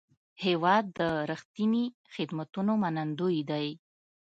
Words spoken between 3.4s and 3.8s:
دی.